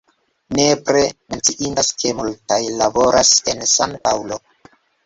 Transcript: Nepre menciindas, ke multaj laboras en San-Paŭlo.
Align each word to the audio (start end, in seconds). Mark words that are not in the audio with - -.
Nepre 0.59 1.03
menciindas, 1.33 1.91
ke 2.01 2.15
multaj 2.23 2.61
laboras 2.81 3.35
en 3.55 3.65
San-Paŭlo. 3.79 4.43